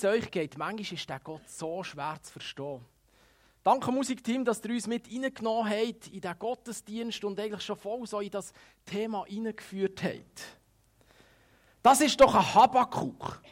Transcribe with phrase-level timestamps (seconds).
[0.00, 2.80] es euch geht, manchmal ist der Gott so schwer zu verstehen.
[3.62, 8.06] Danke Musikteam, dass ihr uns mit reingenommen habt in den Gottesdienst und eigentlich schon voll
[8.06, 8.52] so in das
[8.86, 10.42] Thema hineingeführt habt.
[11.82, 13.42] Das ist doch ein Habakuk.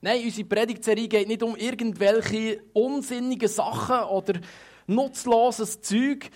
[0.00, 4.40] Nein, unsere Predigtserie geht nicht um irgendwelche unsinnigen Sachen oder
[4.86, 6.30] nutzloses Zeug,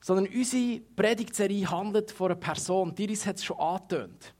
[0.00, 2.94] sondern unsere Predigtserie handelt von einer Person.
[2.94, 4.34] Diris hat es schon angetönt.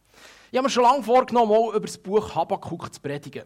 [0.51, 3.45] Ich habe mir schon lange vorgenommen, mal über das Buch Habakuk zu predigen.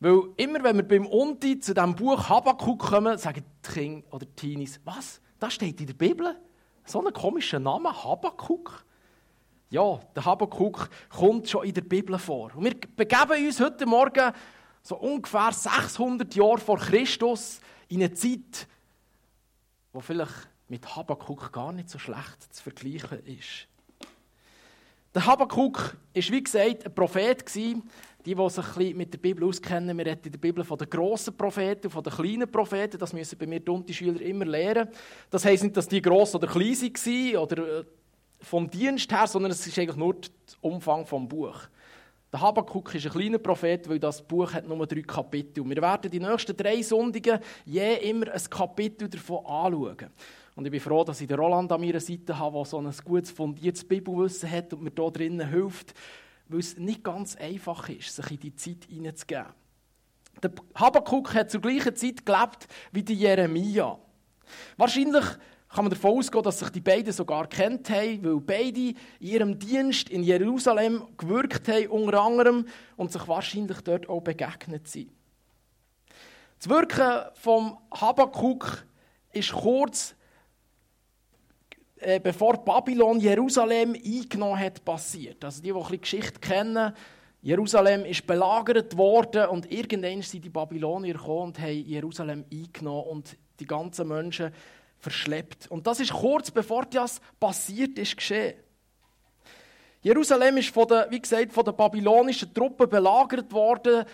[0.00, 4.26] Weil immer, wenn wir beim Unti zu diesem Buch Habakkuk kommen, sagen die Kinder oder
[4.26, 5.20] die Teenies, was?
[5.40, 6.36] Das steht in der Bibel?
[6.84, 8.84] So ein komischer Name, Habakkuk?
[9.70, 12.54] Ja, der Habakkuk kommt schon in der Bibel vor.
[12.54, 14.32] Und wir begeben uns heute Morgen
[14.82, 18.66] so ungefähr 600 Jahre vor Christus in eine Zeit,
[19.92, 23.66] wo vielleicht mit Habakkuk gar nicht so schlecht zu vergleichen ist.
[25.14, 27.44] Der Habakkuk war, wie gesagt, ein Prophet,
[28.28, 30.90] die, die sich ein mit der Bibel auskennen, wir reden in der Bibel von den
[30.90, 32.98] grossen Propheten und von den kleinen Propheten.
[32.98, 34.88] Das müssen bei mir die Schüler immer lernen.
[35.30, 37.84] Das heisst nicht, dass die gross oder klein waren oder äh,
[38.40, 41.58] vom Dienst her, sondern es ist eigentlich nur der Umfang des Buch.
[42.30, 45.66] Der Habakkuk ist ein kleiner Prophet, weil das Buch hat nur drei Kapitel.
[45.66, 50.10] Wir werden die nächsten drei Sonntage je immer ein Kapitel davon anschauen.
[50.54, 52.92] Und ich bin froh, dass ich den Roland an meiner Seite habe, der so ein
[53.04, 55.94] gutes, fundiertes Bibelwissen hat und mir hier drinnen hilft
[56.48, 59.46] weil es nicht ganz einfach ist, sich in die Zeit hineinzugeben.
[60.42, 63.98] Der Habakkuk hat zur gleichen Zeit gelebt wie die Jeremia.
[64.76, 65.24] Wahrscheinlich
[65.68, 69.58] kann man davon ausgehen, dass sich die beiden sogar kennt haben, weil beide in ihrem
[69.58, 72.66] Dienst in Jerusalem gewirkt haben, unter anderem,
[72.96, 75.10] und sich wahrscheinlich dort auch begegnet sind.
[76.58, 78.86] Das Wirken vom Habakkuk
[79.32, 80.14] ist kurz
[82.00, 85.44] äh, bevor Babylon Jerusalem eingenommen hat, passiert.
[85.44, 86.92] Also die, die ein Geschichte kennen,
[87.40, 93.36] Jerusalem ist belagert worden und irgendwann sind die Babylonier gekommen und haben Jerusalem eingenommen und
[93.60, 94.52] die ganzen Menschen
[94.98, 95.70] verschleppt.
[95.70, 98.54] Und das ist kurz bevor das passiert ist geschehen.
[100.00, 104.04] Jerusalem ist von der, wie gesagt, von den babylonischen Truppen belagert worden.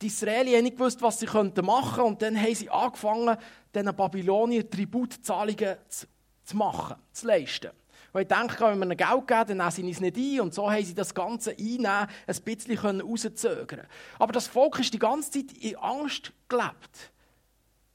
[0.00, 3.36] Die Israelis haben nicht gewusst, was sie machen könnten und dann haben sie angefangen,
[3.74, 6.06] diesen Babylonier Tributzahlungen zu
[6.44, 7.70] zu machen, zu leisten.
[8.12, 10.40] Und ich denke, wenn wir ihnen Geld geben, dann nehmen sie es nicht ein.
[10.42, 13.86] Und so haben sie das Ganze einnehmen, ein bisschen rauszögern
[14.20, 17.12] Aber das Volk ist die ganze Zeit in Angst gelebt.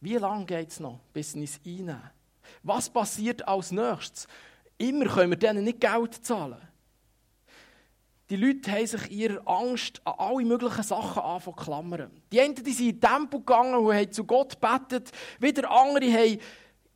[0.01, 2.11] Wie lange geht es noch, bis sie es einnehmen?
[2.63, 4.27] Was passiert als nächstes?
[4.77, 6.61] Immer können wir denen nicht Geld zahlen.
[8.29, 12.21] Die Leute haben sich ihrer Angst an alle möglichen Sachen anfangen klammern.
[12.31, 15.11] Die einen die sind in den Tempel gegangen und haben zu Gott gebetet.
[15.39, 16.39] Wieder andere haben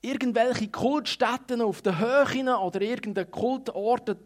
[0.04, 4.20] irgendwelche Kultstätten auf den Höhen oder irgendeinen Kultorte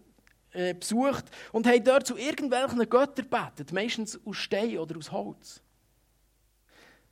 [0.51, 5.61] äh, besucht und haben dort zu irgendwelchen Göttern gebetet, meistens aus Stein oder aus Holz.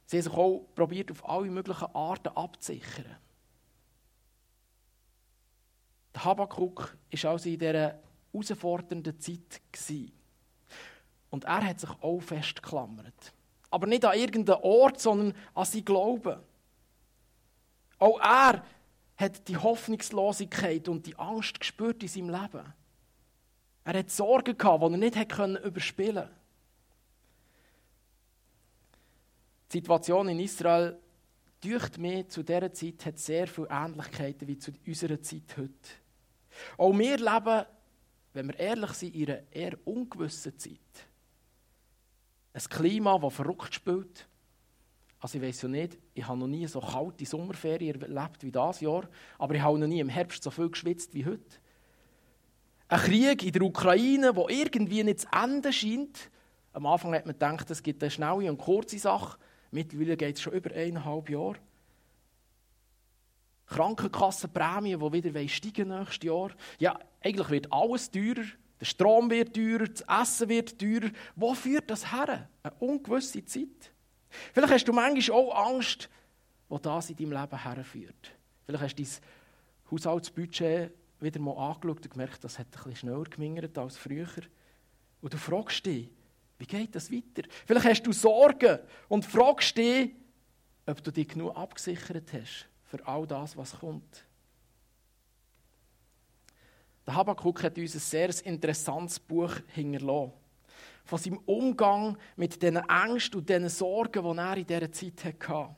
[0.08, 3.18] Sie haben sich auch probiert, auf alle möglichen Arten abzusichern.
[6.14, 7.96] Der Habakkuk war also in dieser
[8.34, 9.62] herausfordernden Zeit.
[11.30, 13.34] Und er hat sich auch festgeklammert.
[13.70, 16.40] Aber nicht an irgendeinen Ort, sondern an seinen Glauben.
[18.06, 18.64] Auch er
[19.18, 22.74] hat die Hoffnungslosigkeit und die Angst gespürt in seinem Leben.
[23.84, 26.30] Er hat Sorgen gehabt, die er nicht hat überspielen.
[29.72, 31.00] Die Situation in Israel,
[31.60, 35.74] durch mir zu dieser Zeit, hat sehr viele Ähnlichkeiten wie zu unserer Zeit heute.
[36.78, 37.66] Auch wir leben,
[38.34, 40.78] wenn wir ehrlich sind, in einer eher ungewissen Zeit.
[42.54, 44.28] Ein Klima, das verrückt spielt,
[45.26, 48.80] also ich weiß ja nicht, ich habe noch nie so kalte Sommerferien erlebt wie das
[48.80, 49.10] Jahr,
[49.40, 51.58] aber ich habe noch nie im Herbst so viel geschwitzt wie heute.
[52.90, 56.30] Ein Krieg in der Ukraine, der irgendwie nicht zu Ende scheint.
[56.74, 59.40] Am Anfang hat man gedacht, es gibt eine schnelle und kurze Sache.
[59.72, 61.56] Mittlerweile geht es schon über eineinhalb Jahre.
[63.66, 66.52] Krankenkassenprämien, die wieder steigen nächstes Jahr.
[66.78, 68.46] Ja, eigentlich wird alles teurer.
[68.80, 71.10] Der Strom wird teurer, das Essen wird teurer.
[71.36, 72.48] Wo führt das her?
[72.62, 73.95] Eine ungewisse Zeit.
[74.54, 76.10] Vielleicht hast du manchmal auch Angst,
[76.70, 78.32] wo das in deinem Leben herführt.
[78.66, 79.12] Vielleicht hast du dein
[79.92, 84.28] Haushaltsbudget wieder mal angeschaut und gemerkt, das hat bisschen schneller gemingert als früher.
[85.22, 86.10] Und du fragst dich,
[86.58, 87.48] wie geht das weiter?
[87.66, 90.14] Vielleicht hast du Sorgen und fragst dich,
[90.86, 94.26] ob du dich genug abgesichert hast für all das, was kommt.
[97.06, 100.34] Der Habakkuk hat uns ein sehr interessantes Buch hinterlassen
[101.06, 105.76] von seinem Umgang mit diesen Ängsten und diesen Sorgen, die er in dieser Zeit hatte.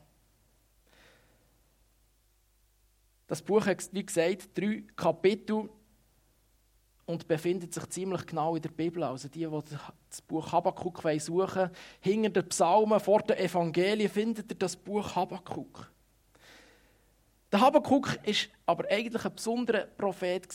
[3.26, 5.68] Das Buch hat, wie gesagt, drei Kapitel.
[7.04, 9.02] und befindet sich ziemlich genau in der Bibel.
[9.02, 9.76] Also die, die
[10.10, 11.70] das Buch Habakkuk suchen wollen,
[12.00, 15.90] hinter den Psalmen, vor den Evangelien findet ihr das Buch Habakkuk.
[17.50, 18.34] Der Habakkuk war
[18.66, 20.48] aber eigentlich ein besonderer Prophet.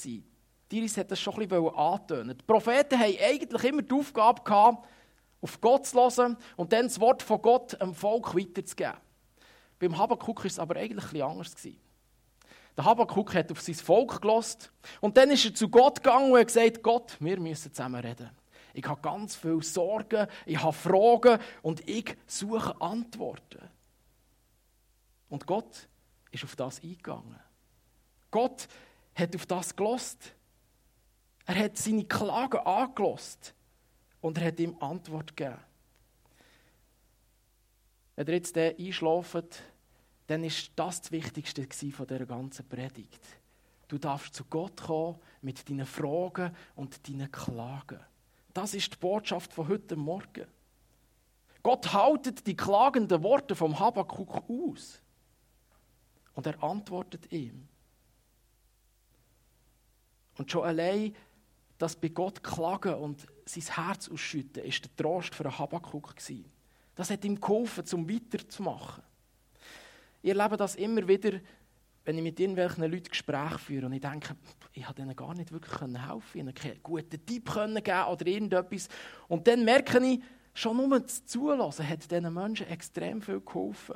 [0.71, 2.37] Diris hat das schon ein bisschen antönen.
[2.37, 4.87] Die Propheten haben eigentlich immer die Aufgabe gehabt,
[5.41, 8.97] auf Gott zu hören und dann das Wort von Gott dem Volk weiterzugeben.
[9.77, 11.55] Beim Habakkuk war es aber eigentlich etwas anders.
[12.75, 14.71] Der Habakkuk hat auf sein Volk gelost
[15.01, 18.29] und dann ist er zu Gott gegangen und hat gesagt: Gott, wir müssen zusammen reden.
[18.73, 23.69] Ich habe ganz viele Sorgen, ich habe Fragen und ich suche Antworten.
[25.29, 25.87] Und Gott
[26.31, 27.39] ist auf das eingegangen.
[28.31, 28.67] Gott
[29.13, 30.33] hat auf das gelost.
[31.45, 33.53] Er hat seine Klagen angelost
[34.21, 35.59] und er hat ihm Antwort gegeben.
[38.15, 39.63] Wenn ihr jetzt einschlaft,
[40.27, 43.21] dann ist das das Wichtigste von dieser ganzen Predigt.
[43.87, 47.99] Du darfst zu Gott kommen mit deinen Fragen und deinen Klagen.
[48.53, 50.47] Das ist die Botschaft von heute Morgen.
[51.61, 55.01] Gott haltet die klagenden Worte vom Habakkuk aus.
[56.33, 57.67] Und er antwortet ihm.
[60.37, 61.15] Und schon allein
[61.83, 66.45] das bei Gott klagen und sein Herz ausschütten, ist der Trost für einen Habakkuk gewesen.
[66.95, 69.03] Das hat ihm geholfen, zum weiterzumachen.
[70.21, 71.39] Ich erlebe das immer wieder,
[72.05, 74.35] wenn ich mit irgendwelchen Leuten Gespräche führe und ich denke,
[74.71, 78.87] ich habe ihnen gar nicht wirklich helfen können, ihnen keinen guten Tipp geben oder irgendetwas.
[79.27, 80.21] Und dann merke ich,
[80.53, 83.95] schon nur das Zulassen hat diesen Menschen extrem viel geholfen.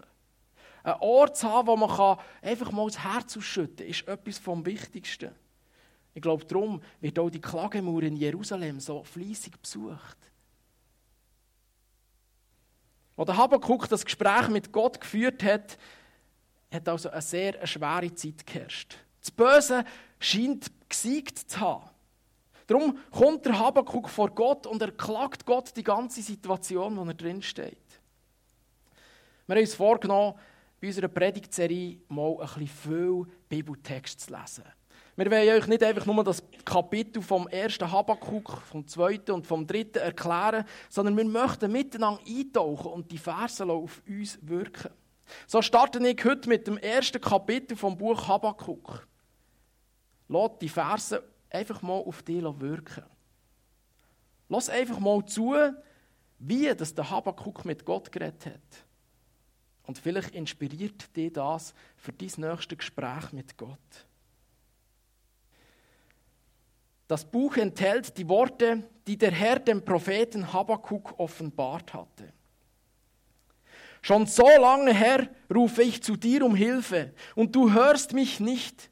[0.83, 4.65] Ein Ort zu haben, wo man einfach mal das Herz ausschütten kann, ist etwas vom
[4.65, 5.31] Wichtigsten.
[6.17, 10.17] Ich glaube, darum wird auch die Klagemauer in Jerusalem so fließig besucht.
[13.15, 15.77] Als der Habakkuk das Gespräch mit Gott geführt hat,
[16.71, 18.97] hat also eine sehr schwere Zeit geherrscht.
[19.21, 19.85] Das Böse
[20.19, 21.87] scheint gesiegt zu haben.
[22.65, 27.09] Darum kommt der Habakkuk vor Gott und er klagt Gott die ganze Situation, in der
[27.09, 27.77] er drin steht.
[29.45, 30.33] Wir haben uns vorgenommen,
[30.81, 34.63] bei unserer Predigtserie mal ein bisschen viel Bibeltext zu lesen.
[35.17, 39.65] Wir wollen euch nicht einfach nur das Kapitel vom ersten Habakkuk, vom zweiten und vom
[39.65, 44.91] dritten erklären, sondern wir möchten miteinander eintauchen und die Verse auf uns wirken.
[45.47, 49.07] So starte ich heute mit dem ersten Kapitel vom Buch Habakkuk.
[50.27, 53.03] Lass die Verse einfach mal auf dich wirken.
[54.49, 55.55] Lass einfach mal zu,
[56.37, 58.85] wie das der Habakkuk mit Gott geredet hat.
[59.81, 64.06] Und vielleicht inspiriert dich das für dein nächste Gespräch mit Gott.
[67.07, 72.33] Das Buch enthält die Worte, die der Herr dem Propheten Habakkuk offenbart hatte.
[74.01, 78.89] Schon so lange her rufe ich zu dir um Hilfe und du hörst mich nicht.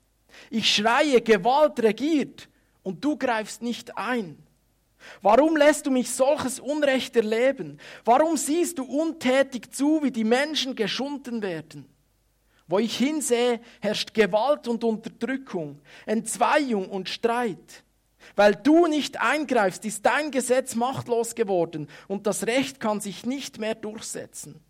[0.49, 2.49] Ich schreie, Gewalt regiert
[2.83, 4.37] und du greifst nicht ein.
[5.21, 7.79] Warum lässt du mich solches Unrecht erleben?
[8.03, 11.85] Warum siehst du untätig zu, wie die Menschen geschunden werden?
[12.67, 17.84] Wo ich hinsehe, herrscht Gewalt und Unterdrückung, Entzweiung und Streit.
[18.35, 23.59] Weil du nicht eingreifst, ist dein Gesetz machtlos geworden und das Recht kann sich nicht
[23.59, 24.61] mehr durchsetzen.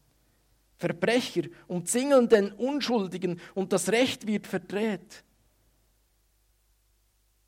[0.77, 5.23] Verbrecher umzingeln den Unschuldigen und das Recht wird verdreht.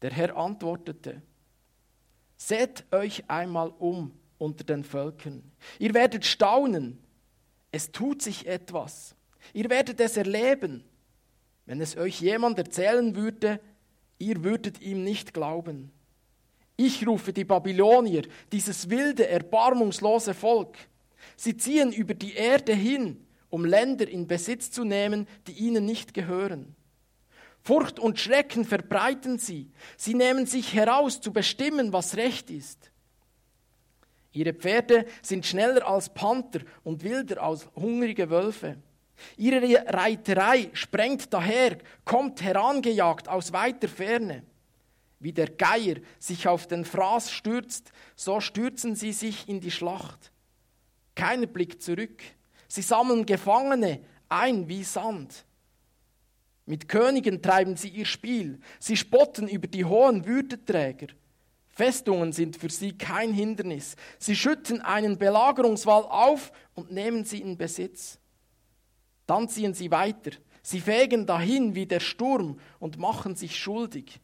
[0.01, 1.21] Der Herr antwortete,
[2.37, 5.43] Seht euch einmal um unter den Völkern.
[5.79, 6.99] Ihr werdet staunen.
[7.71, 9.15] Es tut sich etwas.
[9.53, 10.83] Ihr werdet es erleben.
[11.65, 13.59] Wenn es euch jemand erzählen würde,
[14.19, 15.91] ihr würdet ihm nicht glauben.
[16.77, 20.77] Ich rufe die Babylonier, dieses wilde, erbarmungslose Volk.
[21.35, 26.13] Sie ziehen über die Erde hin, um Länder in Besitz zu nehmen, die ihnen nicht
[26.13, 26.75] gehören.
[27.63, 29.71] Furcht und Schrecken verbreiten sie.
[29.97, 32.91] Sie nehmen sich heraus zu bestimmen, was recht ist.
[34.31, 38.77] Ihre Pferde sind schneller als Panther und wilder als hungrige Wölfe.
[39.35, 44.43] Ihre Reiterei sprengt daher, kommt herangejagt aus weiter Ferne.
[45.19, 50.31] Wie der Geier sich auf den Fraß stürzt, so stürzen sie sich in die Schlacht.
[51.15, 52.21] Keiner blickt zurück.
[52.67, 55.45] Sie sammeln Gefangene ein wie Sand.
[56.65, 58.59] Mit Königen treiben sie ihr Spiel.
[58.79, 61.07] Sie spotten über die hohen Würdeträger.
[61.69, 63.95] Festungen sind für sie kein Hindernis.
[64.19, 68.19] Sie schütten einen Belagerungswall auf und nehmen sie in Besitz.
[69.27, 70.31] Dann ziehen sie weiter.
[70.61, 74.19] Sie fegen dahin wie der Sturm und machen sich schuldig.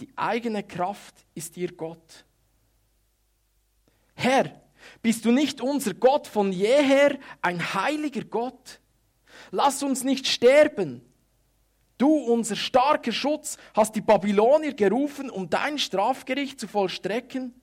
[0.00, 2.24] Die eigene Kraft ist ihr Gott.
[4.14, 4.60] Herr,
[5.02, 8.80] bist du nicht unser Gott von jeher, ein heiliger Gott?
[9.50, 11.02] Lass uns nicht sterben.
[11.98, 17.54] Du, unser starker Schutz, hast die Babylonier gerufen, um dein Strafgericht zu vollstrecken.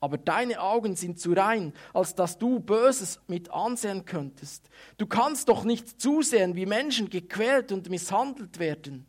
[0.00, 4.68] Aber deine Augen sind zu rein, als dass du Böses mit ansehen könntest.
[4.96, 9.06] Du kannst doch nicht zusehen, wie Menschen gequält und misshandelt werden.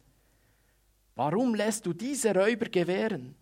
[1.20, 3.36] Warum lässt du diese Räuber gewähren?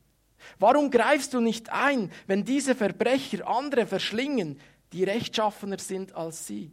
[0.57, 4.59] Warum greifst du nicht ein, wenn diese Verbrecher andere verschlingen,
[4.93, 6.71] die rechtschaffener sind als sie?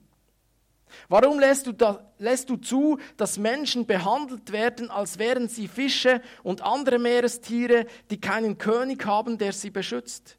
[1.11, 6.23] Warum lässt du, da, lässt du zu, dass Menschen behandelt werden, als wären sie Fische
[6.43, 10.39] und andere Meerestiere, die keinen König haben, der sie beschützt?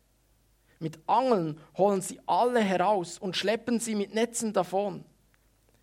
[0.79, 5.05] Mit Angeln holen sie alle heraus und schleppen sie mit Netzen davon.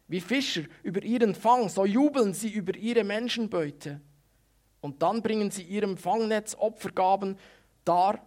[0.08, 4.00] Wie Fischer über ihren Fang, so jubeln sie über ihre Menschenbeute.
[4.82, 7.38] Und dann bringen sie ihrem Fangnetz Opfergaben
[7.84, 8.20] dar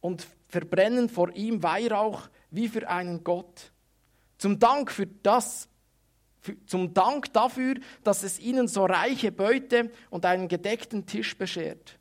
[0.00, 3.72] und verbrennen vor ihm Weihrauch wie für einen Gott.
[4.38, 5.68] Zum Dank für das,
[6.40, 11.98] für, zum Dank dafür, dass es ihnen so reiche Beute und einen gedeckten Tisch beschert.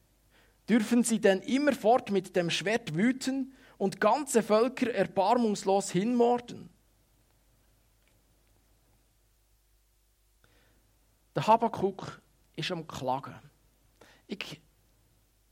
[0.69, 6.69] Dürfen sie denn immerfort mit dem Schwert wüten und ganze Völker erbarmungslos hinmorden?
[11.36, 12.22] Der Habakuk
[12.55, 13.36] ist am Klagen.
[14.27, 14.62] Ich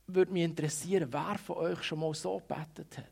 [0.06, 3.06] würde mich interessieren, wer von euch schon mal so betet hat.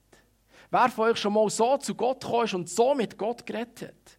[0.71, 3.83] Wer von euch schon mal so zu Gott gekommen ist und so mit Gott geredet
[3.83, 4.19] hat.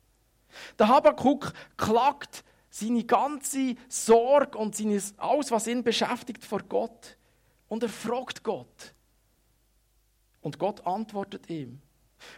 [0.77, 4.79] Der Habakuk klagt seine ganze Sorge und
[5.17, 7.17] alles, was ihn beschäftigt, vor Gott.
[7.67, 8.93] Und er fragt Gott.
[10.41, 11.81] Und Gott antwortet ihm.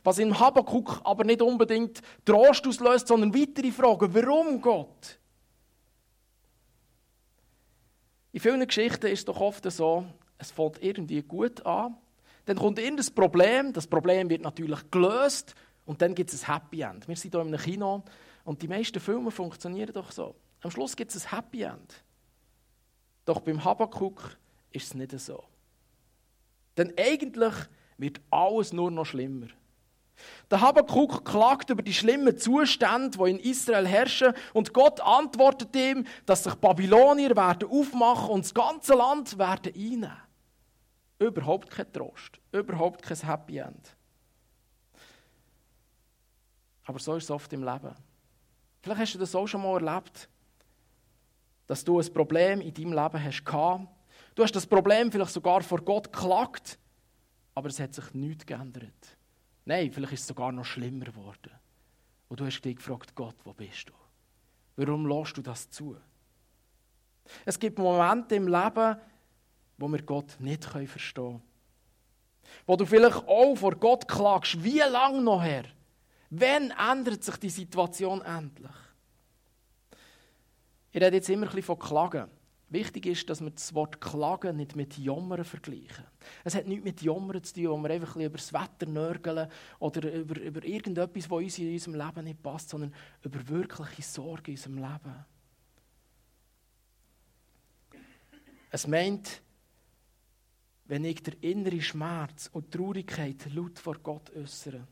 [0.03, 4.13] Was in Habakuk aber nicht unbedingt Trost auslöst, sondern weitere Fragen.
[4.13, 5.19] Warum Gott?
[8.35, 10.05] In vielen Geschichten ist es doch oft so,
[10.37, 11.95] es fängt irgendwie gut an,
[12.43, 16.81] dann kommt irgendein Problem, das Problem wird natürlich gelöst und dann gibt es ein Happy
[16.81, 17.07] End.
[17.07, 18.03] Wir sind hier einem Kino
[18.43, 20.35] und die meisten Filme funktionieren doch so.
[20.59, 22.03] Am Schluss gibt es ein Happy End.
[23.23, 24.37] Doch beim Habakuk
[24.69, 25.41] ist es nicht so.
[26.75, 27.53] Denn eigentlich
[27.97, 29.47] wird alles nur noch schlimmer.
[30.49, 36.05] Der Habakuk klagt über die schlimmen Zustände, die in Israel herrschen, und Gott antwortet ihm,
[36.25, 40.17] dass sich Babylonier werden aufmachen und das ganze Land werden einnehmen.
[41.19, 43.95] Überhaupt kein Trost, überhaupt kein Happy End.
[46.85, 47.95] Aber so ist es oft im Leben.
[48.81, 50.29] Vielleicht hast du das auch schon mal erlebt,
[51.67, 53.43] dass du ein Problem in deinem Leben hast.
[54.35, 56.77] Du hast das Problem vielleicht sogar vor Gott geklagt,
[57.55, 59.14] aber es hat sich nichts geändert.
[59.65, 61.51] Nein, vielleicht ist es sogar noch schlimmer geworden.
[62.27, 63.93] Und du hast dich gefragt, Gott, wo bist du?
[64.75, 65.97] Warum lässt du das zu?
[67.43, 68.97] Es gibt Momente im Leben,
[69.77, 71.41] wo wir Gott nicht verstehen können.
[72.67, 75.65] Wo du vielleicht auch vor Gott klagst, wie lange noch her?
[76.29, 78.71] Wann ändert sich die Situation endlich?
[80.91, 82.29] Ich rede jetzt immer ein bisschen von Klagen.
[82.69, 86.05] Wichtig ist, dass wir das Wort Klagen nicht mit Jammern vergleichen.
[86.43, 89.49] Es hat nichts mit Jammern zu tun, wo wir einfach ein über das Wetter nörgeln
[89.79, 94.51] oder über, über irgendetwas, was uns in unserem Leben nicht passt, sondern über wirkliche Sorge
[94.51, 95.25] in unserem Leben.
[98.71, 99.41] Es meint,
[100.85, 104.87] wenn ich der innere Schmerz und Traurigkeit laut vor Gott äußere.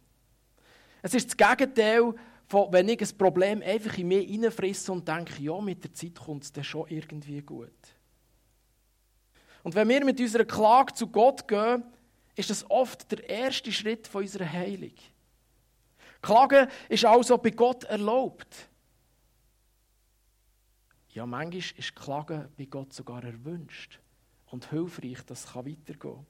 [1.02, 2.14] Es ist das Gegenteil
[2.48, 6.16] von, wenn ich ein Problem einfach in mir hineinfrisse und denke, ja, mit der Zeit
[6.16, 7.72] kommt es dann schon irgendwie gut.
[9.64, 11.84] Und wenn wir mit unserer Klage zu Gott gehen,
[12.36, 14.94] ist das oft der erste Schritt von unserer Heilung.
[16.22, 18.70] Klagen ist also bei Gott erlaubt.
[21.10, 24.00] Ja, manchmal ist Klagen bei Gott sogar erwünscht
[24.48, 26.26] und hilfreich, dass es weitergehen kann.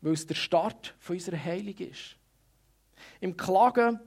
[0.00, 2.16] Weil es der Start von unserer Heilung ist.
[3.20, 4.00] Im Klagen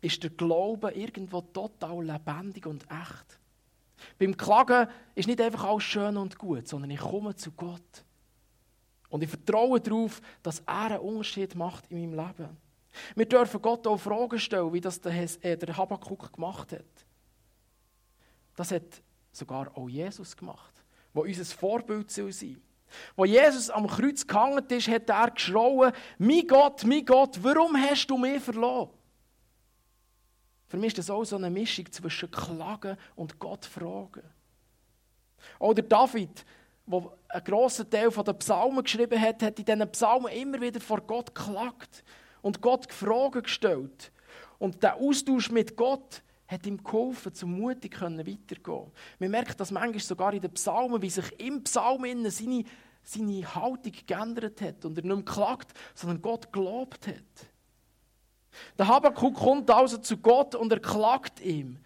[0.00, 3.38] ist der Glaube irgendwo total lebendig und echt.
[4.18, 8.04] Beim Klagen ist nicht einfach alles schön und gut, sondern ich komme zu Gott.
[9.10, 12.56] Und ich vertraue darauf, dass er einen Unterschied macht in meinem Leben.
[13.14, 16.84] Wir dürfen Gott auch Fragen stellen, wie das der, äh, Habakkuk gemacht hat.
[18.56, 19.02] Das hat
[19.32, 20.72] sogar auch Jesus gemacht,
[21.12, 22.56] wo unser Vorbild sein soll.
[23.14, 28.08] Wo Jesus am Kreuz gehangen ist, hat er geschrauen, mein Gott, mein Gott, warum hast
[28.08, 28.90] du mich verloren?
[30.70, 34.22] Für mich ist das auch so eine Mischung zwischen Klagen und Gott fragen.
[35.58, 36.44] Oder David,
[36.86, 41.00] der einen grossen Teil der Psalmen geschrieben hat, hat in diesen Psalmen immer wieder vor
[41.00, 42.04] Gott geklagt
[42.40, 44.12] und Gott Fragen gestellt.
[44.60, 48.92] Und der Austausch mit Gott hat ihm geholfen, zum mutig weiterzugehen.
[49.18, 52.64] Man merkt das manchmal sogar in den Psalmen, wie sich im Psalm seine,
[53.02, 57.49] seine Haltung geändert hat und er nicht mehr klagt, sondern Gott gelobt hat.
[58.78, 61.78] Der Habakkuk kommt also zu Gott und er klagt ihm.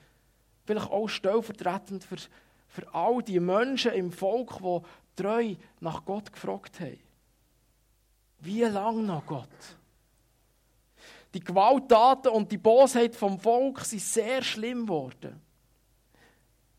[0.65, 2.17] Vielleicht auch stellvertretend für,
[2.69, 4.81] für all die Menschen im Volk, die
[5.23, 6.99] treu nach Gott gefragt haben.
[8.41, 9.49] Wie lange noch Gott?
[11.35, 15.41] Die Gewalttaten und die Bosheit vom Volk sind sehr schlimm geworden.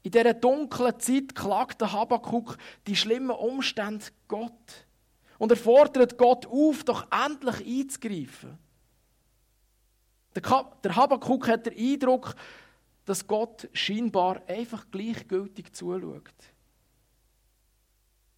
[0.02, 4.86] In dieser dunklen Zeit klagt der Habakkuk die schlimmen Umstände Gott.
[5.38, 8.58] Und er fordert Gott auf, doch endlich einzugreifen.
[10.36, 12.36] Der Habakkuk hat den Eindruck,
[13.06, 16.34] dass Gott scheinbar einfach gleichgültig zuschaut.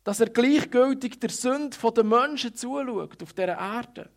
[0.04, 4.10] Dass er gleichgültig der Sünde der Menschen zuschaut auf dieser Erde.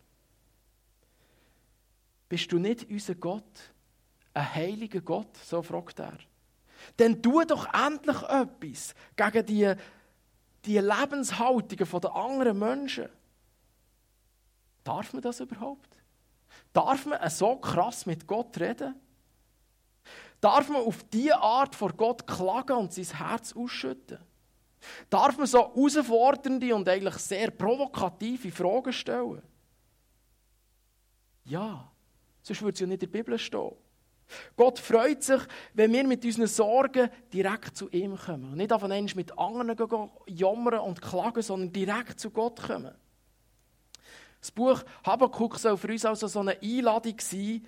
[2.29, 3.73] Bist du nicht unser Gott,
[4.33, 5.35] ein heiliger Gott?
[5.37, 6.17] So fragt er.
[6.97, 9.73] Dann tu doch endlich etwas gegen die,
[10.65, 13.09] die Lebenshaltungen der anderen Menschen.
[14.83, 15.89] Darf man das überhaupt?
[16.73, 18.95] Darf man so krass mit Gott reden?
[20.39, 24.17] Darf man auf diese Art vor Gott klagen und sein Herz ausschütten?
[25.09, 29.41] Darf man so herausfordernde und eigentlich sehr provokative Fragen stellen?
[31.45, 31.91] Ja,
[32.41, 33.75] sonst würde es ja nicht in der Bibel stehen.
[34.55, 35.41] Gott freut sich,
[35.73, 38.51] wenn wir mit unseren Sorgen direkt zu ihm kommen.
[38.51, 42.95] Und nicht auf einmal mit anderen jammern und klagen, sondern direkt zu Gott kommen.
[44.41, 47.65] Das Buch Habakkuk soll für uns also so eine Einladung sein,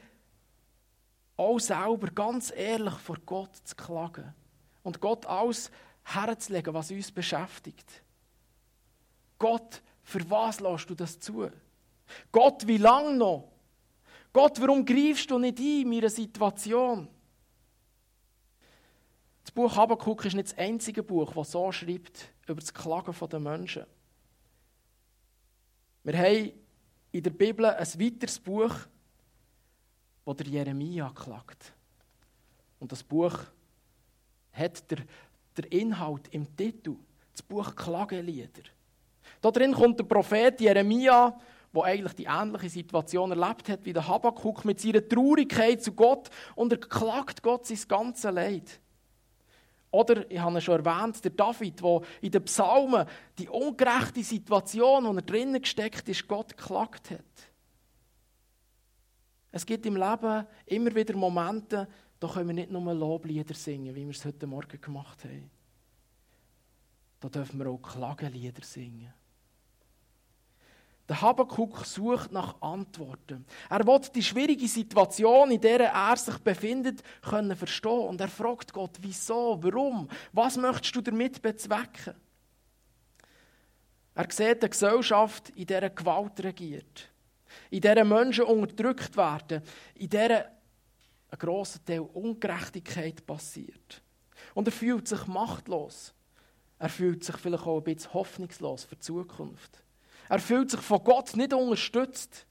[1.37, 4.33] auch selber ganz ehrlich vor Gott zu klagen
[4.81, 5.71] und Gott alles
[6.03, 8.03] herzulegen, was uns beschäftigt.
[9.37, 11.49] Gott, für was lässt du das zu?
[12.31, 13.51] Gott, wie lange noch?
[14.31, 17.07] Gott, warum greifst du nicht ein in meine Situation?
[19.43, 23.39] Das Buch Habakkuk ist nicht das einzige Buch, das so schreibt über das Klagen der
[23.39, 23.85] Menschen.
[26.03, 26.62] Wir haben
[27.13, 28.73] in der Bibel ein weiteres Buch,
[30.25, 31.71] wo der Jeremia klagt.
[32.79, 33.37] Und das Buch
[34.51, 34.97] hat der,
[35.55, 36.95] der Inhalt im Titel,
[37.31, 38.63] das Buch Klagelieder.
[39.41, 41.39] Da drin kommt der Prophet Jeremia,
[41.71, 46.29] der eigentlich die ähnliche Situation erlebt hat wie der Habakkuk, mit seiner Traurigkeit zu Gott
[46.55, 48.79] und er klagt Gott sein ganzes Leid.
[49.93, 53.05] Oder, ich habe es schon erwähnt, der David, der in den Psalmen
[53.37, 57.19] die ungerechte Situation, in der er drinnen gesteckt ist, Gott geklagt hat.
[59.51, 61.87] Es gibt im Leben immer wieder Momente,
[62.19, 65.51] da können wir nicht nur Loblieder singen, wie wir es heute Morgen gemacht haben.
[67.19, 69.13] Da dürfen wir auch Klagenlieder singen.
[71.09, 73.45] Der Habakuk sucht nach Antworten.
[73.69, 78.07] Er will die schwierige Situation, in der er sich befindet, können verstehen.
[78.07, 82.15] Und er fragt Gott, wieso, warum, was möchtest du damit bezwecken?
[84.15, 87.09] Er sieht eine Gesellschaft, in der Gewalt regiert
[87.69, 89.61] in der Menschen unterdrückt werden,
[89.95, 90.51] in der
[91.29, 94.01] ein grosser Teil Ungerechtigkeit passiert.
[94.53, 96.13] Und er fühlt sich machtlos.
[96.77, 99.83] Er fühlt sich vielleicht auch ein bisschen hoffnungslos für die Zukunft.
[100.29, 102.45] Er fühlt sich von Gott nicht unterstützt.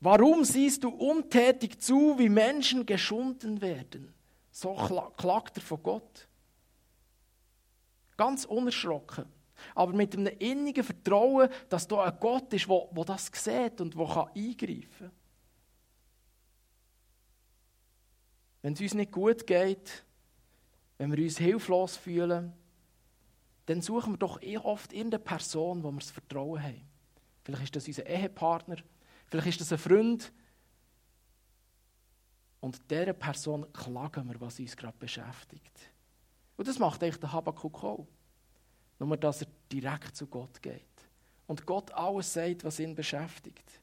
[0.00, 4.14] Warum siehst du untätig zu, wie Menschen geschunden werden?
[4.50, 4.74] So
[5.16, 6.28] klagt er von Gott.
[8.16, 9.26] Ganz unerschrocken
[9.74, 14.30] aber mit einem innigen Vertrauen, dass da ein Gott ist, der, das sieht und der
[14.34, 15.10] eingreifen kann.
[18.62, 20.04] Wenn es uns nicht gut geht,
[20.98, 22.52] wenn wir uns hilflos fühlen,
[23.66, 26.88] dann suchen wir doch eher oft irgendeine Person, wo wir das Vertrauen haben.
[27.42, 28.76] Vielleicht ist das unser Ehepartner,
[29.26, 30.32] vielleicht ist das ein Freund.
[32.60, 35.90] Und dieser Person klagen wir, was uns gerade beschäftigt.
[36.56, 38.06] Und das macht eigentlich der Habakkuk auch.
[38.98, 40.82] Nur, dass er direkt zu Gott geht.
[41.46, 43.80] Und Gott alles sagt, was ihn beschäftigt.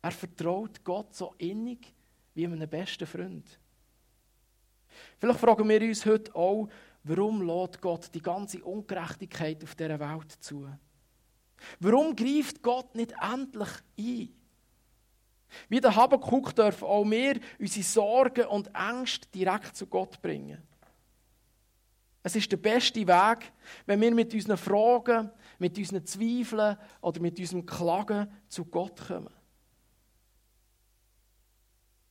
[0.00, 1.92] Er vertraut Gott so innig
[2.34, 3.58] wie einem besten Freund.
[5.18, 6.68] Vielleicht fragen wir uns heute auch,
[7.08, 10.68] warum lädt Gott die ganze Ungerechtigkeit auf dieser Welt zu?
[11.80, 13.68] Warum greift Gott nicht endlich
[13.98, 14.34] ein?
[15.68, 20.62] Wie der Habakuk dürfen auch wir unsere Sorgen und Ängste direkt zu Gott bringen.
[22.22, 23.52] Es ist der beste Weg,
[23.86, 29.32] wenn wir mit unseren Fragen, mit unseren Zweifeln oder mit unserem Klagen zu Gott kommen.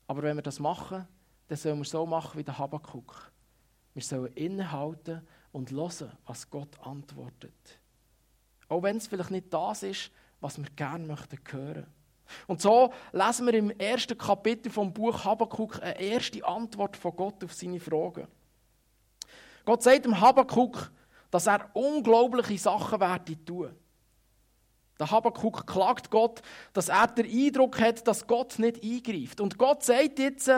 [0.08, 1.08] Aber wenn wir das machen,
[1.48, 3.32] dann sollen wir so machen wie der Habakuk.
[3.98, 7.80] Wir sollen innehalten und hören, was Gott antwortet.
[8.70, 11.88] Auch wenn es vielleicht nicht das ist, was wir gerne möchten hören.
[12.46, 17.44] Und so lesen wir im ersten Kapitel vom Buch Habakuk eine erste Antwort von Gott
[17.44, 18.28] auf seine Fragen.
[19.66, 20.92] Gott sagt dem Habakuk,
[21.32, 23.76] dass er unglaubliche Sachen werde tun.
[25.00, 29.42] Der Habakuk klagt Gott, dass er den Eindruck hat, dass Gott nicht eingreift.
[29.42, 30.52] Und Gott sagt jetzt,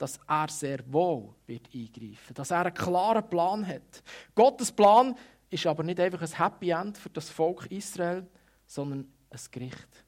[0.00, 4.02] dass er sehr wohl wird eingreifen dass er einen klaren Plan hat.
[4.34, 5.14] Gottes Plan
[5.50, 8.26] ist aber nicht einfach ein Happy End für das Volk Israel,
[8.66, 10.04] sondern ein Gericht.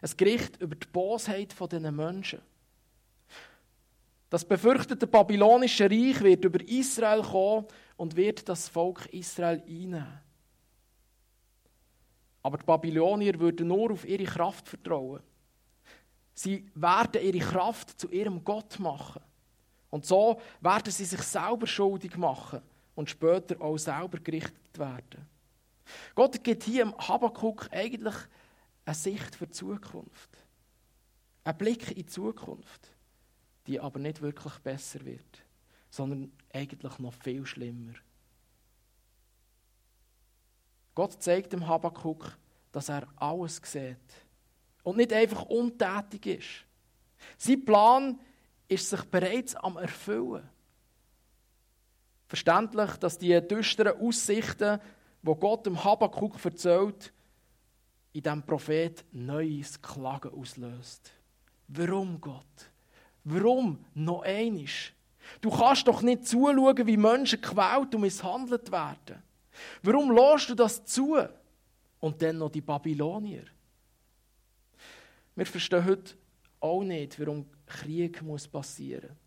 [0.00, 2.40] Ein Gericht über die Bosheit dieser Menschen.
[4.30, 10.20] Das befürchtete babylonische Reich wird über Israel kommen und wird das Volk Israel einnehmen.
[12.42, 15.20] Aber die Babylonier würden nur auf ihre Kraft vertrauen.
[16.36, 19.22] Sie werden ihre Kraft zu ihrem Gott machen.
[19.88, 22.60] Und so werden sie sich selber schuldig machen
[22.94, 25.26] und später auch selber gerichtet werden.
[26.14, 28.14] Gott gibt hier im Habakkuk eigentlich
[28.84, 30.28] eine Sicht für die Zukunft.
[31.42, 32.90] Ein Blick in die Zukunft,
[33.66, 35.42] die aber nicht wirklich besser wird,
[35.88, 37.94] sondern eigentlich noch viel schlimmer.
[40.94, 42.36] Gott zeigt dem Habakkuk,
[42.72, 44.25] dass er alles sieht
[44.86, 46.64] und nicht einfach untätig ist.
[47.36, 48.20] Sein Plan
[48.68, 50.48] ist sich bereits am Erfüllen.
[52.28, 54.78] Verständlich, dass die düsteren Aussichten,
[55.22, 57.12] wo Gott dem Habakkuk erzählt,
[58.12, 61.10] in diesem Prophet neues Klagen auslöst.
[61.66, 62.70] Warum, Gott?
[63.24, 64.94] Warum noch einisch?
[65.40, 69.20] Du kannst doch nicht zuschauen, wie Menschen gequält und misshandelt werden.
[69.82, 71.16] Warum lässt du das zu?
[71.98, 73.46] Und dann noch die Babylonier.
[75.36, 76.14] Wir verstehen heute
[76.58, 79.26] auch nicht, warum Krieg muss passieren muss.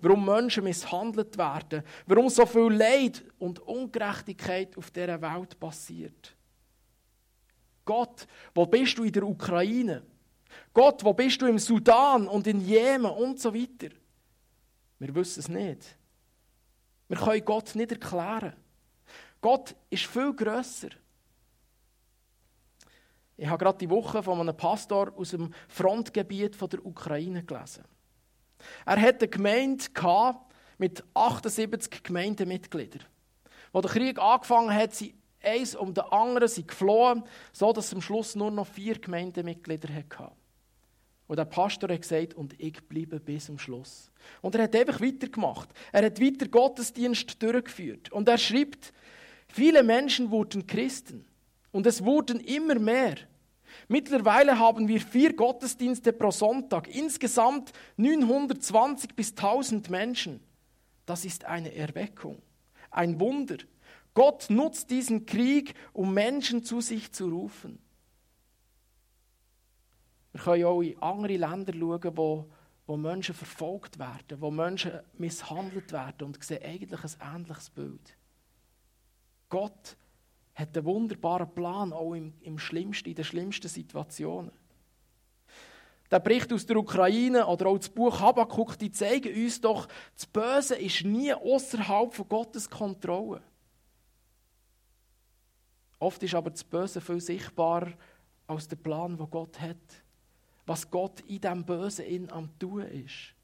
[0.00, 1.82] Warum Menschen misshandelt werden.
[2.06, 6.34] Warum so viel Leid und Ungerechtigkeit auf dieser Welt passiert.
[7.84, 10.02] Gott, wo bist du in der Ukraine?
[10.72, 13.94] Gott, wo bist du im Sudan und in Jemen und so weiter?
[14.98, 15.96] Wir wissen es nicht.
[17.08, 18.54] Wir können Gott nicht erklären.
[19.40, 20.88] Gott ist viel grösser.
[23.36, 27.84] Ich habe gerade die Woche von einem Pastor aus dem Frontgebiet der Ukraine gelesen.
[28.86, 29.84] Er hatte eine Gemeinde
[30.78, 33.04] mit 78 Gemeindemitgliedern.
[33.72, 37.94] Als der Krieg angefangen hat, sie eins um den anderen sind geflohen, so dass es
[37.94, 40.30] am Schluss nur noch vier Gemeindemitglieder hatte.
[41.26, 44.10] Und der Pastor hat gesagt, und ich bleibe bis zum Schluss.
[44.42, 45.70] Und er hat einfach weitergemacht.
[45.90, 48.12] Er hat weiter Gottesdienst durchgeführt.
[48.12, 48.92] Und er schreibt,
[49.48, 51.24] viele Menschen wurden Christen.
[51.74, 53.16] Und es wurden immer mehr.
[53.88, 56.86] Mittlerweile haben wir vier Gottesdienste pro Sonntag.
[56.86, 60.38] Insgesamt 920 bis 1000 Menschen.
[61.04, 62.40] Das ist eine Erweckung.
[62.92, 63.56] Ein Wunder.
[64.14, 67.80] Gott nutzt diesen Krieg, um Menschen zu sich zu rufen.
[70.30, 72.50] Wir können auch in andere Länder schauen, wo,
[72.86, 78.16] wo Menschen verfolgt werden, wo Menschen misshandelt werden und sehen eigentlich ein ähnliches Bild.
[79.48, 79.96] Gott
[80.54, 84.52] hat einen wunderbaren Plan, auch im, im schlimmsten, in den schlimmsten Situationen.
[86.10, 90.26] Der Bericht aus der Ukraine oder auch das Buch Habakkuk, die zeigen uns doch, das
[90.26, 93.42] Böse ist nie außerhalb von Gottes Kontrolle.
[95.98, 97.92] Oft ist aber das Böse viel sichtbarer
[98.46, 99.76] als der Plan, den Gott hat.
[100.66, 103.34] Was Gott in diesem Bösen in am Tun ist.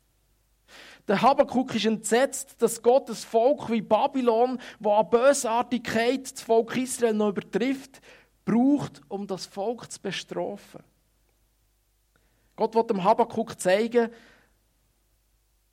[1.08, 6.76] Der Habakkuk ist entsetzt, dass Gott das Volk wie Babylon, wo an Bösartigkeit das Volk
[6.76, 8.00] Israel noch übertrifft,
[8.44, 10.82] braucht, um das Volk zu bestrafen.
[12.56, 14.10] Gott wird dem Habakkuk zeigen,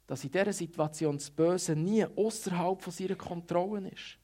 [0.07, 4.17] dass in dieser Situation das Böse nie außerhalb von seiner Kontrolle ist.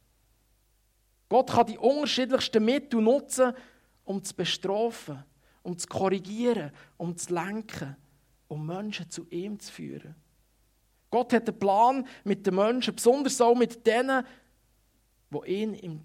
[1.27, 3.53] Gott kann die unterschiedlichsten Mittel nutzen,
[4.05, 5.23] um zu bestrafen,
[5.62, 7.97] um zu korrigieren, um zu lenken,
[8.47, 10.15] um Menschen zu ihm zu führen.
[11.13, 14.26] Gott hat einen Plan mit den Menschen, besonders auch mit denen,
[15.30, 16.02] die ihn im,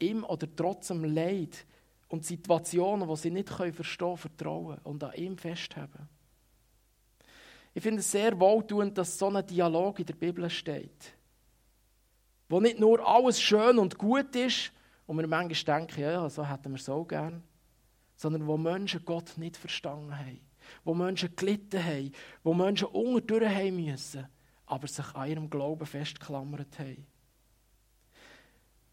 [0.00, 1.64] ihm oder trotzdem Leid
[2.08, 6.08] und Situationen, die sie nicht verstehen können, vertrauen und an ihm festhalten.
[7.72, 11.14] Ich finde es sehr wohltuend, dass so ein Dialog in der Bibel steht.
[12.48, 14.72] Wo nicht nur alles schön und gut ist
[15.06, 17.44] und wir manchmal denken, ja, so hätten wir es auch gern,
[18.16, 20.49] sondern wo Menschen Gott nicht verstanden haben
[20.84, 24.26] wo Menschen gelitten haben, wo Menschen unterdurch haben müssen,
[24.66, 27.06] aber sich an ihrem Glauben festgeklammert haben.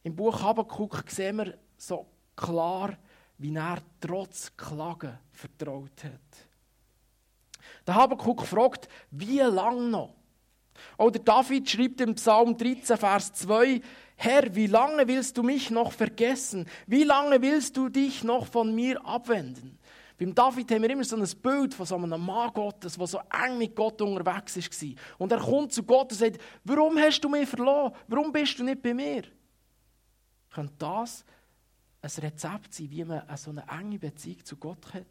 [0.03, 2.97] Im Buch Habakkuk sehen wir so klar,
[3.37, 6.47] wie er trotz Klagen vertraut hat.
[7.85, 10.15] Der Habakkuk fragt, wie lange noch?
[10.97, 13.81] Oder David schreibt im Psalm 13, Vers 2,
[14.15, 16.67] Herr, wie lange willst du mich noch vergessen?
[16.87, 19.77] Wie lange willst du dich noch von mir abwenden?
[20.17, 23.19] Beim David haben wir immer so ein Bild von so einem Mann Gottes, der so
[23.45, 24.89] eng mit Gott unterwegs war.
[25.19, 27.93] Und er kommt zu Gott und sagt, warum hast du mich verloren?
[28.08, 29.23] Warum bist du nicht bei mir?
[30.49, 31.23] Könnte das
[32.01, 35.06] ein Rezept sein, wie man so eine enge Beziehung zu Gott hat?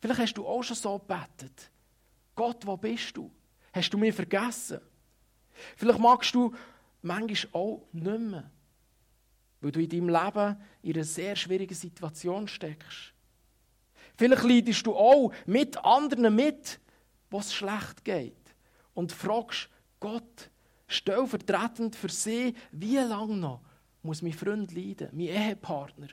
[0.00, 1.70] Vielleicht hast du auch schon so gebetet
[2.34, 3.30] Gott, wo bist du?
[3.72, 4.80] Hast du mich vergessen?
[5.76, 6.54] Vielleicht magst du
[7.02, 8.50] manchmal auch nicht mehr,
[9.60, 13.15] weil du in deinem Leben in einer sehr schwierigen Situation steckst.
[14.16, 16.80] Vielleicht leidest du auch mit anderen mit,
[17.30, 18.54] was schlecht geht
[18.94, 19.68] und fragst
[20.00, 20.50] Gott
[20.88, 23.60] stellvertretend für sie, wie lange noch
[24.02, 26.08] muss mein Freund leiden, mein Ehepartner.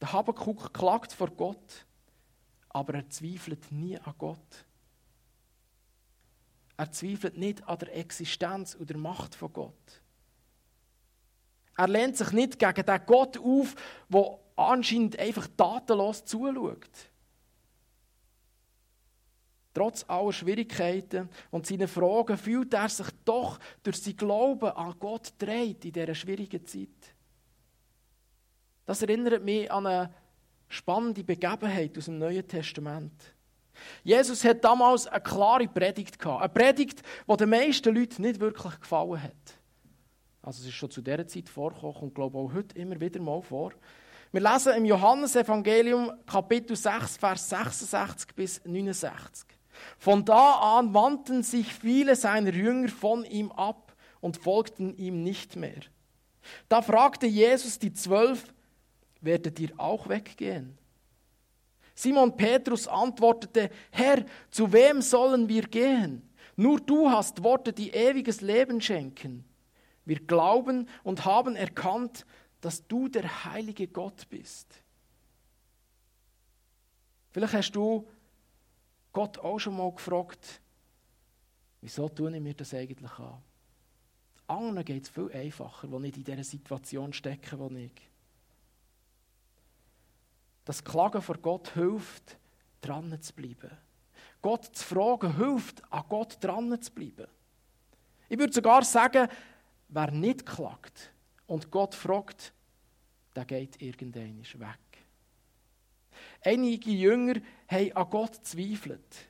[0.00, 1.86] Der Habakuk klagt vor Gott,
[2.68, 4.66] aber er zweifelt nie an Gott.
[6.76, 10.02] Er zweifelt nicht an der Existenz und der Macht von Gott.
[11.76, 13.74] Er lehnt sich nicht gegen den Gott auf,
[14.08, 14.38] der
[14.70, 16.90] anscheinend einfach tatenlos zuschaut.
[19.74, 25.32] Trotz aller Schwierigkeiten und seiner Fragen fühlt er sich doch durch sein Glauben an Gott
[25.38, 27.14] dreht in dieser schwierigen Zeit.
[28.84, 30.14] Das erinnert mich an eine
[30.68, 33.12] spannende Begebenheit aus dem Neuen Testament.
[34.04, 36.42] Jesus hat damals eine klare Predigt gehabt.
[36.42, 39.58] Eine Predigt, die den meisten Leuten nicht wirklich gefallen hat.
[40.42, 43.40] Also es ist schon zu dieser Zeit vorgekommen und glaube auch heute immer wieder mal
[43.40, 43.72] vor.
[44.34, 49.46] Wir lesen im Johannesevangelium Kapitel 6, Vers 66 bis 69.
[49.98, 55.56] Von da an wandten sich viele seiner Jünger von ihm ab und folgten ihm nicht
[55.56, 55.82] mehr.
[56.70, 58.54] Da fragte Jesus die Zwölf,
[59.20, 60.78] werdet ihr auch weggehen?
[61.94, 66.26] Simon Petrus antwortete, Herr, zu wem sollen wir gehen?
[66.56, 69.44] Nur du hast Worte, die ewiges Leben schenken.
[70.06, 72.24] Wir glauben und haben erkannt,
[72.62, 74.82] dass du der heilige Gott bist.
[77.32, 78.08] Vielleicht hast du
[79.12, 80.60] Gott auch schon mal gefragt,
[81.80, 83.42] wieso tue ich mir das eigentlich an?
[84.46, 88.10] Anderen geht es viel einfacher, die nicht in dieser Situation stecken, wo ich.
[90.64, 92.38] Das Klagen vor Gott hilft,
[92.80, 93.76] dran zu bleiben.
[94.40, 97.26] Gott zu fragen hilft, an Gott dran zu bleiben.
[98.28, 99.28] Ich würde sogar sagen,
[99.88, 101.11] wer nicht klagt
[101.52, 102.54] und Gott fragt,
[103.36, 104.78] der geht irgendwann weg.
[106.40, 109.26] Einige Jünger haben an Gott zweifelt.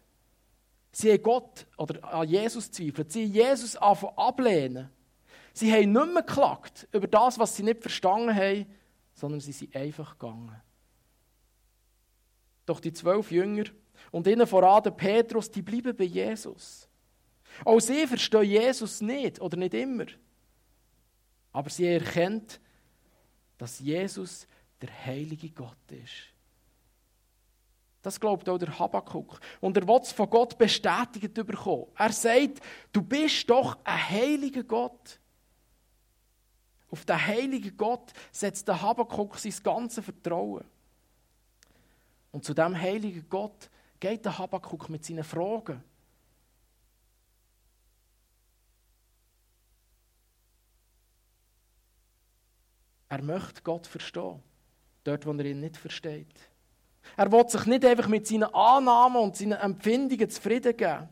[0.92, 3.10] Sie haben Gott oder an Jesus zweifelt.
[3.10, 4.88] Sie haben Jesus ablehnen.
[5.52, 8.66] Sie haben nicht mehr geklagt über das, was sie nicht verstanden haben,
[9.14, 10.62] sondern sie sind einfach gegangen.
[12.66, 13.64] Doch die zwölf Jünger
[14.12, 16.88] und ihnen voran der Petrus, die bleiben bei Jesus.
[17.64, 20.06] Auch sie verstehen Jesus nicht oder nicht immer.
[21.52, 22.60] Aber sie erkennt,
[23.58, 24.46] dass Jesus
[24.80, 26.32] der heilige Gott ist.
[28.02, 29.38] Das glaubt auch der Habakkuk.
[29.60, 31.86] Und er will es von Gott bestätigt bekommen.
[31.96, 32.60] Er sagt,
[32.92, 35.20] du bist doch ein heiliger Gott.
[36.90, 40.64] Auf den heiligen Gott setzt der Habakkuk sein ganzes Vertrauen.
[42.32, 45.82] Und zu dem heiligen Gott geht der Habakkuk mit seinen Fragen.
[53.12, 54.42] Er möchte Gott verstehen,
[55.04, 56.34] dort, wo er ihn nicht versteht.
[57.14, 61.10] Er will sich nicht einfach mit seinen Annahmen und seinen Empfindungen zufrieden geben.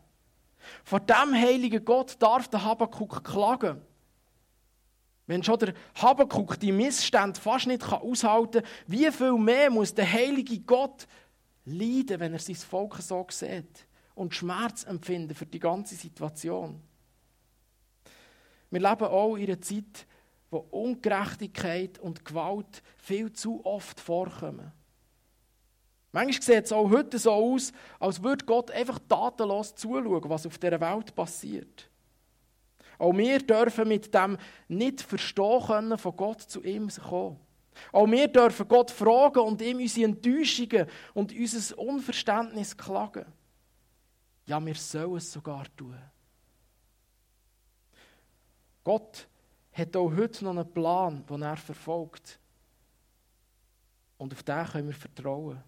[0.83, 3.83] Vor dem heiligen Gott darf der Habakkuk klagen.
[5.27, 10.11] Wenn schon der Habakkuk die Missstände fast nicht aushalten kann, wie viel mehr muss der
[10.11, 11.07] heilige Gott
[11.67, 16.81] leiden, wenn er sein Volk so sieht und Schmerz empfinden für die ganze Situation.
[18.71, 20.07] Wir leben auch in einer Zeit,
[20.51, 24.73] wo Ungerechtigkeit und Gewalt viel zu oft vorkommen.
[26.13, 30.59] Manchmal sieht es auch heute so aus, als würde Gott einfach tatenlos zuschauen, was auf
[30.59, 31.89] dieser Welt passiert.
[32.99, 34.37] Auch wir dürfen mit dem
[34.69, 37.39] nicht verstehen können, von Gott zu ihm kommen.
[37.93, 43.25] Auch wir dürfen Gott fragen und ihm unsere Enttäuschungen und unser Unverständnis klagen.
[44.47, 45.97] Ja, wir sollen es sogar tun.
[48.83, 49.29] Gott
[49.81, 52.39] hat auch heute noch einen Plan, den er verfolgt.
[54.19, 55.63] Und auf den können wir vertrauen.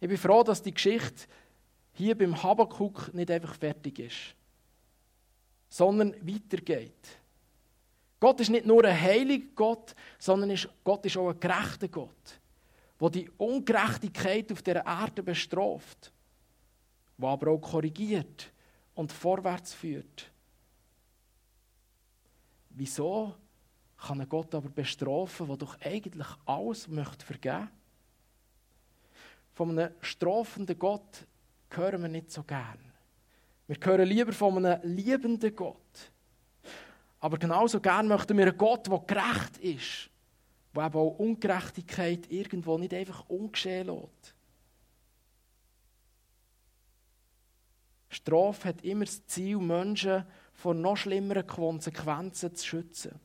[0.00, 1.26] Ich bin froh, dass die Geschichte
[1.92, 4.34] hier beim Habakuk nicht einfach fertig ist,
[5.68, 7.18] sondern weitergeht.
[8.18, 12.40] Gott ist nicht nur ein heiliger Gott, sondern Gott ist auch ein gerechter Gott,
[13.00, 16.12] der die Ungerechtigkeit auf der Erde bestraft,
[17.16, 18.52] der aber auch korrigiert
[18.94, 20.31] und vorwärts führt.
[22.74, 23.34] Wieso
[23.96, 27.82] kann ein Gott aber bestrafen, der doch eigentlich alles möchte vergeben möchte?
[29.52, 31.26] von einem strafenden Gott
[31.70, 32.78] hören wir nicht so gern.
[33.66, 36.10] Wir hören lieber von einem liebenden Gott.
[37.20, 40.10] Aber genauso gern möchten wir einen Gott, der gerecht ist,
[40.74, 44.34] der eben auch Ungerechtigkeit irgendwo nicht einfach ungeschehen lässt.
[48.08, 53.20] Strafe hat immer das Ziel, Menschen vor noch schlimmeren Konsequenzen zu schützen.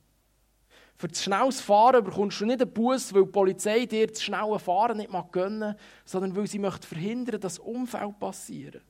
[0.95, 4.57] Für das schnelles Fahren bekommst du nicht einen Bus, weil die Polizei dir das schnelle
[4.57, 8.81] Fahren nicht gönnen mag, sondern weil sie möchte verhindern, dass Unfälle passieren.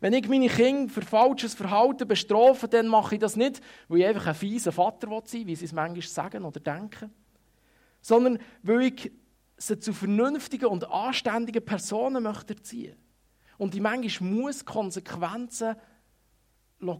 [0.00, 4.06] Wenn ich meine Kinder für falsches Verhalten bestrafe, dann mache ich das nicht, weil ich
[4.06, 7.12] einfach ein fieser Vater sein will, wie sie es manchmal sagen oder denken,
[8.00, 9.12] sondern weil ich
[9.56, 12.96] sie zu vernünftigen und anständigen Personen möchte erziehen.
[13.58, 15.76] Und die manchmal muss Konsequenzen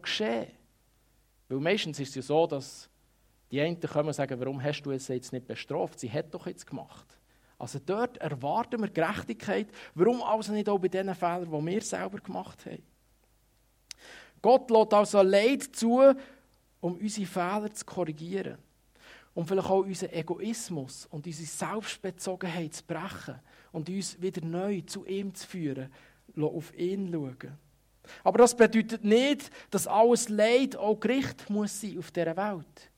[0.02, 0.48] geschehen.
[1.48, 2.88] Weil meistens ist es ja so, dass
[3.50, 6.00] die einen kommen und sagen, warum hast du es jetzt nicht bestraft?
[6.00, 7.06] Sie hat doch jetzt gemacht.
[7.58, 9.68] Also dort erwarten wir Gerechtigkeit.
[9.94, 12.82] Warum also nicht auch bei den Fehlern, die wir selber gemacht haben?
[14.42, 16.02] Gott lässt also Leid zu,
[16.80, 18.58] um unsere Fehler zu korrigieren.
[19.32, 23.40] Um vielleicht auch unseren Egoismus und unsere Selbstbezogenheit zu brechen
[23.72, 25.92] und uns wieder neu zu ihm zu führen,
[26.36, 27.58] auf ihn schauen.
[28.22, 32.90] Aber das bedeutet nicht, dass alles Leid auch Gericht muss sein auf dieser Welt.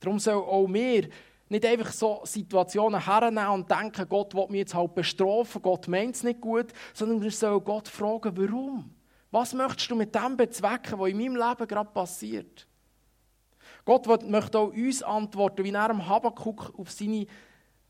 [0.00, 1.08] Darum soll auch wir
[1.48, 6.16] nicht einfach so Situationen hernehmen und denken, Gott will mich jetzt halt bestrafen, Gott meint
[6.16, 8.90] es nicht gut, sondern wir sollen Gott fragen, warum?
[9.30, 12.66] Was möchtest du mit dem bezwecken, was in meinem Leben gerade passiert?
[13.84, 17.26] Gott möchte auch uns antworten, wie er am Habakkuk auf seine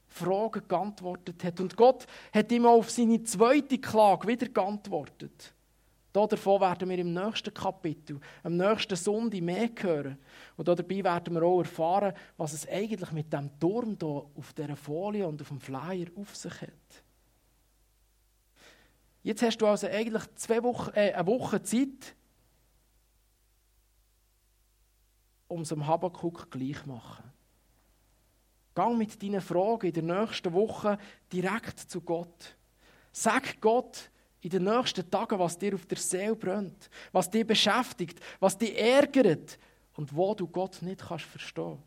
[0.09, 1.61] Fragen geantwortet hat.
[1.61, 5.55] Und Gott hat ihm auch auf seine zweite Klage wieder geantwortet.
[6.13, 10.19] Davon werden wir im nächsten Kapitel, am nächsten Sonntag mehr hören.
[10.57, 14.77] Und dabei werden wir auch erfahren, was es eigentlich mit dem Turm hier auf dieser
[14.77, 17.05] Folie und auf dem Flyer auf sich hat.
[19.23, 22.15] Jetzt hast du also eigentlich zwei Wochen, äh, eine Woche Zeit,
[25.49, 27.33] um es dem Habakkuk gleich zu machen.
[28.75, 30.99] Gang mit deinen Fragen in der nächsten Woche
[31.33, 32.57] direkt zu Gott.
[33.13, 34.11] Sag Gott,
[34.43, 38.77] in den nächsten Tagen, was dir auf der Seele brennt, was dich beschäftigt, was dich
[38.77, 39.59] ärgert
[39.95, 41.79] und wo du Gott nicht kannst verstehen.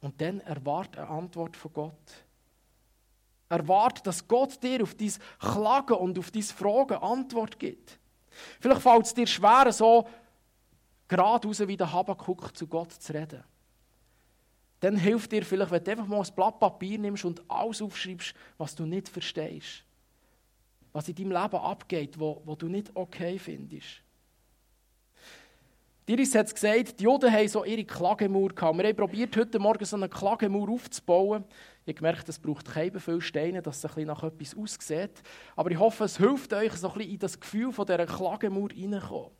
[0.00, 2.24] Und dann erwarte eine Antwort von Gott.
[3.48, 7.98] Erwarte, dass Gott dir auf dein Klagen und auf deine Fragen Antwort gibt.
[8.60, 10.08] Vielleicht fällt es dir schwer, so
[11.08, 13.42] geradeaus wie der Habakuk zu Gott zu reden.
[14.78, 18.34] Dann hilft dir vielleicht, wenn du einfach mal ein Blatt Papier nimmst und alles aufschreibst,
[18.56, 19.84] was du nicht verstehst
[20.92, 24.02] was in deinem Leben abgeht, wo, wo du nicht okay findest.
[26.10, 28.76] Iris hat es gesagt, die Juden haben so ihre Klagemauer gehabt.
[28.76, 31.44] Wir haben probiert, heute Morgen so eine Klagemauer aufzubauen.
[31.84, 35.22] Ich habe gemerkt, es braucht keine viele Steine, dass es ein bisschen nach etwas aussieht.
[35.54, 38.70] Aber ich hoffe, es hilft euch, so ein bisschen in das Gefühl von dieser Klagemauer
[38.70, 39.30] reinzukommen.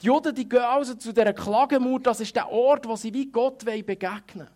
[0.00, 3.30] Die Juden die gehen also zu dieser Klagemauer, das ist der Ort, wo sie wie
[3.30, 4.48] Gott begegnen wollen.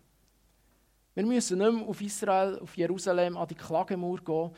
[1.13, 4.51] Wir müssen nicht mehr auf Israel, auf Jerusalem an die Klagemauer gehen,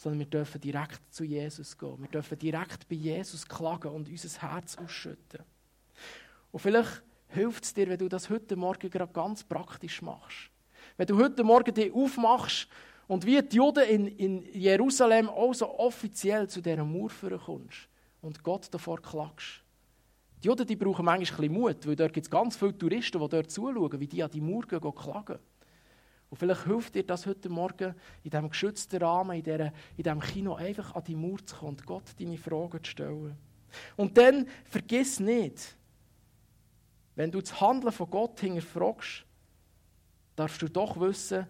[0.00, 2.00] sondern wir dürfen direkt zu Jesus gehen.
[2.00, 5.44] Wir dürfen direkt bei Jesus klagen und unser Herz ausschütten.
[6.50, 10.50] Und vielleicht hilft es dir, wenn du das heute Morgen gerade ganz praktisch machst.
[10.96, 12.66] Wenn du heute Morgen dich aufmachst
[13.08, 17.10] und wie die Juden in, in Jerusalem auch so offiziell zu dieser Mauer
[17.44, 17.86] kommst
[18.22, 19.60] und Gott davor klagst.
[20.42, 23.20] Die Juden die brauchen manchmal ein bisschen Mut, weil dort gibt es ganz viele Touristen,
[23.20, 25.38] die dort zuschauen, wie die an die Mauer gehen, klagen.
[26.30, 30.20] Und vielleicht hilft dir das heute Morgen in diesem geschützten Rahmen, in, dieser, in diesem
[30.20, 33.36] Kino, einfach an die Mauer zu kommen und Gott deine Fragen zu stellen.
[33.96, 35.76] Und dann vergiss nicht,
[37.16, 39.24] wenn du das Handeln von Gott hinterfragst,
[40.36, 41.46] darfst du doch wissen,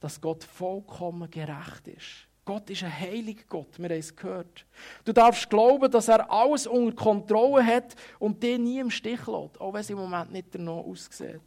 [0.00, 2.28] dass Gott vollkommen gerecht ist.
[2.44, 4.66] Gott ist ein heiliger Gott, wir haben es gehört.
[5.04, 9.60] Du darfst glauben, dass er alles unter Kontrolle hat und dich nie im Stich lässt,
[9.60, 11.40] auch wenn es im Moment nicht danach aussieht.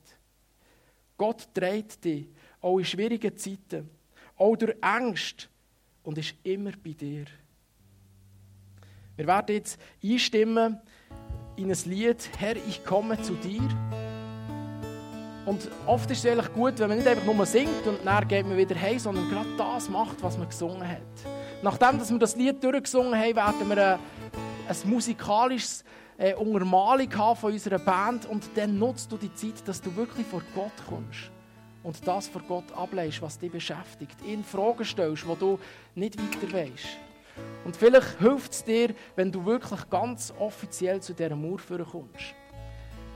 [1.17, 2.27] Gott dreht dich
[2.65, 3.87] auch in schwierigen Zeiten,
[4.37, 5.49] auch durch Angst
[6.01, 7.25] und ist immer bei dir.
[9.15, 10.79] Wir werden jetzt einstimmen
[11.57, 13.61] in ein Lied, Herr, ich komme zu dir.
[15.45, 18.47] Und oft ist es eigentlich gut, wenn man nicht einfach nur singt und dann geht
[18.47, 21.01] man wieder heim, sondern gerade das macht, was man gesungen hat.
[21.61, 23.99] Nachdem dass wir das Lied durchgesungen haben, werden wir ein,
[24.67, 25.83] ein musikalisches
[26.17, 30.25] äh, Untermalung haben von unserer Band und dann nutzt du die Zeit, dass du wirklich
[30.25, 31.34] vor Gott kommst
[31.85, 34.17] und das vor Gott ableist, was dich beschäftigt.
[34.25, 35.59] Ihn Fragen stellst, wo du
[35.93, 36.97] nicht weiter weißt.
[37.63, 41.59] Und vielleicht hilft es dir, wenn du wirklich ganz offiziell zu dieser Mauer
[41.91, 42.33] kommst.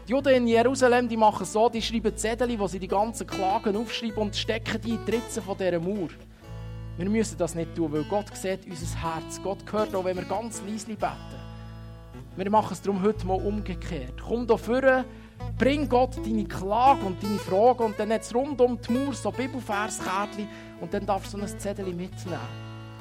[0.07, 3.75] Die Juden in Jerusalem die machen so, die schreiben Zettel, wo sie die ganzen Klagen
[3.75, 6.09] aufschreiben und stecken die in die Ritze von dieser Mauer.
[6.97, 9.39] Wir müssen das nicht tun, weil Gott sieht unser Herz.
[9.41, 11.07] Gott hört auch, wenn wir ganz leise beten.
[12.35, 14.21] Wir machen es darum heute mal umgekehrt.
[14.21, 15.05] Komm hier vorne,
[15.57, 19.31] Bring Gott deine Klage und deine Fragen und dann jetzt rund um die Mauer so
[19.31, 20.47] Bibelverskärtchen
[20.79, 22.39] und dann darfst du so ein Zettel mitnehmen.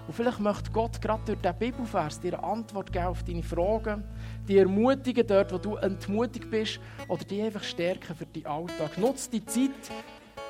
[0.09, 4.05] Und vielleicht möchte Gott gerade durch diesen Bibelvers dir eine Antwort geben auf deine Fragen,
[4.49, 8.97] die ermutigen dort, wo du entmutigt bist, oder die einfach stärken für deinen Alltag.
[8.97, 9.71] Nutze die Zeit,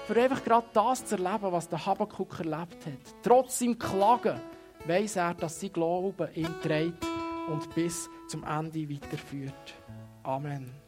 [0.06, 3.14] für einfach gerade das zu erleben, was der Habakkuk erlebt hat.
[3.22, 4.40] Trotz seinem Klagen
[4.86, 7.04] weiß er, dass sein Glaube ihn trägt
[7.48, 9.74] und bis zum Ende weiterführt.
[10.22, 10.87] Amen.